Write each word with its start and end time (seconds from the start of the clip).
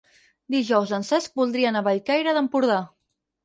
Dijous 0.55 0.93
en 0.99 1.05
Cesc 1.11 1.39
voldria 1.43 1.69
anar 1.75 1.87
a 1.87 1.89
Bellcaire 1.91 2.37
d'Empordà. 2.41 2.83